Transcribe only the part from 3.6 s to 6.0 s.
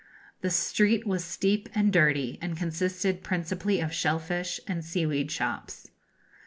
of shell fish and seaweed shops.